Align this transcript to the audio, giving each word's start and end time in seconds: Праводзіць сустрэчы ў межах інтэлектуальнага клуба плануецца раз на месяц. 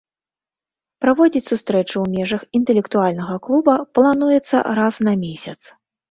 Праводзіць 1.03 1.49
сустрэчы 1.51 1.91
ў 2.03 2.21
межах 2.21 2.41
інтэлектуальнага 2.59 3.35
клуба 3.47 3.75
плануецца 3.99 4.57
раз 4.79 4.93
на 5.09 5.13
месяц. 5.25 5.59